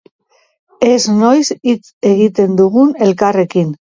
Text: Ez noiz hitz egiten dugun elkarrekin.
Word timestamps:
Ez 0.87 1.01
noiz 1.17 1.51
hitz 1.69 1.93
egiten 2.13 2.57
dugun 2.63 2.97
elkarrekin. 3.09 3.71